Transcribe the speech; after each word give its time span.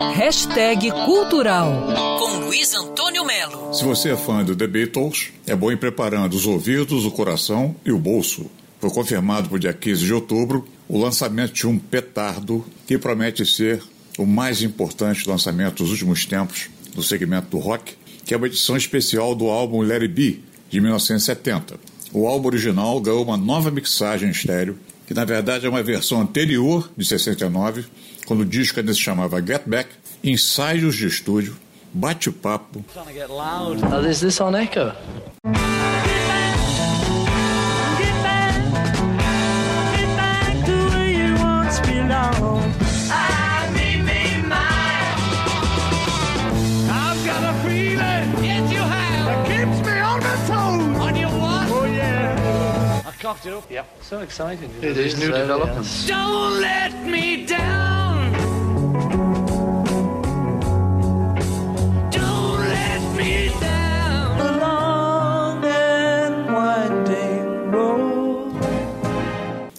Hashtag 0.00 0.92
Cultural 0.92 1.92
com 2.20 2.46
Luiz 2.46 2.72
Antônio 2.72 3.24
Melo. 3.24 3.74
Se 3.74 3.82
você 3.82 4.12
é 4.12 4.16
fã 4.16 4.44
do 4.44 4.54
The 4.54 4.68
Beatles, 4.68 5.32
é 5.44 5.56
bom 5.56 5.72
ir 5.72 5.76
preparando 5.76 6.34
os 6.34 6.46
ouvidos, 6.46 7.04
o 7.04 7.10
coração 7.10 7.74
e 7.84 7.90
o 7.90 7.98
bolso. 7.98 8.46
Foi 8.78 8.90
confirmado 8.90 9.48
para 9.48 9.56
o 9.56 9.58
dia 9.58 9.72
15 9.72 10.04
de 10.04 10.14
outubro 10.14 10.68
o 10.88 10.96
lançamento 10.96 11.52
de 11.52 11.66
um 11.66 11.76
petardo 11.76 12.64
que 12.86 12.96
promete 12.96 13.44
ser 13.44 13.82
o 14.16 14.24
mais 14.24 14.62
importante 14.62 15.28
lançamento 15.28 15.82
dos 15.82 15.90
últimos 15.90 16.24
tempos 16.24 16.70
no 16.94 17.02
segmento 17.02 17.48
do 17.48 17.58
rock, 17.58 17.96
que 18.24 18.32
é 18.32 18.36
uma 18.36 18.46
edição 18.46 18.76
especial 18.76 19.34
do 19.34 19.48
álbum 19.48 19.80
Let 19.80 20.02
It 20.02 20.14
Be, 20.14 20.44
de 20.70 20.80
1970. 20.80 21.74
O 22.12 22.28
álbum 22.28 22.46
original 22.46 23.00
ganhou 23.00 23.24
uma 23.24 23.36
nova 23.36 23.68
mixagem 23.68 24.30
estéreo, 24.30 24.78
que 25.08 25.14
na 25.14 25.24
verdade 25.24 25.64
é 25.64 25.68
uma 25.70 25.82
versão 25.82 26.20
anterior, 26.20 26.90
de 26.94 27.02
69, 27.02 27.86
quando 28.26 28.40
o 28.40 28.44
disco 28.44 28.78
ainda 28.78 28.92
se 28.92 29.00
chamava 29.00 29.40
Get 29.40 29.62
Back, 29.64 29.88
ensaios 30.22 30.94
de 30.96 31.06
estúdio, 31.06 31.56
bate-papo. 31.94 32.84
Oh, 32.94 34.06
is 34.06 34.20
this 34.20 34.38
on 34.38 34.54
Echo? 34.54 34.92
Cocked 53.28 53.46
it 53.46 53.52
up. 53.52 53.64
Yeah. 53.70 53.84
So 54.00 54.20
exciting. 54.20 54.70
It, 54.78 54.84
it 54.84 54.96
is, 54.96 55.14
is 55.14 55.20
new 55.20 55.30
so, 55.30 55.38
developments. 55.38 56.06
Don't 56.06 56.60
let 56.60 56.94
me 57.04 57.44
down. 57.44 58.32
Don't 62.10 62.60
let 62.60 63.02
me 63.16 63.50
down. 63.60 64.38
The 64.38 64.52
long 64.64 65.64
and 65.64 66.54
winding 66.54 67.70
road. 67.70 68.54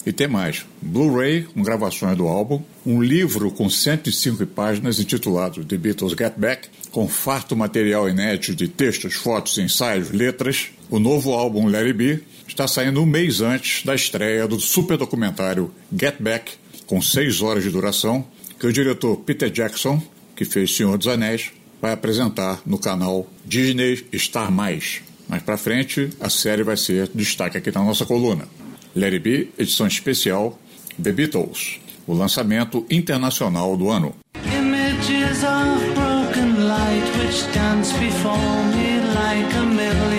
E 0.06 0.14
tem 0.14 0.28
mais: 0.28 0.64
Blu-ray 0.80 1.44
com 1.44 1.64
gravações 1.64 2.16
do 2.16 2.28
álbum, 2.28 2.62
um 2.86 3.02
livro 3.02 3.50
com 3.50 3.68
105 3.68 4.46
páginas 4.46 5.00
intitulado 5.00 5.66
The 5.66 5.78
Beatles 5.78 6.14
Get 6.14 6.34
Back, 6.38 6.70
com 6.92 7.08
farto 7.08 7.56
material 7.56 8.08
inédito 8.08 8.54
de 8.54 8.68
textos, 8.68 9.16
fotos, 9.16 9.58
ensaios, 9.58 10.12
letras, 10.12 10.70
o 10.90 11.00
novo 11.00 11.34
álbum 11.34 11.68
Larry 11.68 11.94
B 11.94 12.20
está 12.48 12.68
saindo 12.68 13.02
um 13.02 13.06
mês 13.06 13.42
antes 13.42 13.86
da 13.86 13.94
estreia 13.94 14.48
do 14.48 14.60
super 14.60 14.98
documentário 14.98 15.72
Get 15.98 16.16
Back, 16.20 16.54
com 16.88 17.02
seis 17.02 17.42
horas 17.42 17.64
de 17.64 17.70
duração, 17.70 18.26
que 18.60 18.66
o 18.66 18.74
diretor 18.74 19.18
Peter 19.18 19.50
Jackson, 19.50 20.02
que 20.36 20.44
fez 20.44 20.76
Senhor 20.76 20.98
dos 20.98 21.08
Anéis, 21.08 21.52
vai 21.82 21.94
apresentar 21.94 22.62
no 22.66 22.78
canal 22.78 23.28
Disney 23.46 24.06
Star 24.16 24.52
Mais. 24.52 25.02
Mais 25.28 25.44
para 25.44 25.58
frente, 25.58 26.10
a 26.20 26.30
série 26.30 26.64
vai 26.64 26.76
ser 26.76 27.10
destaque 27.14 27.58
aqui 27.58 27.72
na 27.72 27.84
nossa 27.84 28.06
coluna. 28.06 28.48
Larry 28.96 29.20
B, 29.20 29.50
edição 29.58 29.86
especial 29.86 30.60
The 31.02 31.12
Beatles, 31.12 31.80
o 32.08 32.14
lançamento 32.14 32.86
internacional 32.90 33.78
do 33.78 33.90
ano. 33.90 34.16
Images 34.44 35.44
of 35.44 35.94
broken 35.94 36.68
light 36.68 37.06
which 37.20 37.44
dance 37.54 37.94
before 37.94 38.38
me 38.74 39.00
like 39.14 39.56
a 39.56 39.66
million. 39.66 40.19